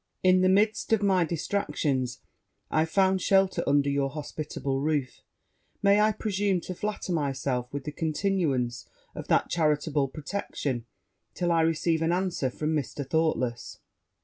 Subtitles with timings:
[0.23, 2.21] In the midst of my distractions,
[2.71, 5.21] I found shelter under your hospitable roof;
[5.83, 10.85] may I presume to flatter myself with the continuance of that charitable protection,
[11.35, 13.07] till I receive an answer from Mr.
[13.07, 13.77] Thoughtless?'